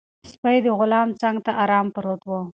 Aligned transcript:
سپی 0.31 0.57
د 0.65 0.67
غلام 0.79 1.09
څنګ 1.21 1.37
ته 1.45 1.51
ارام 1.63 1.85
پروت 1.95 2.21
و. 2.25 2.29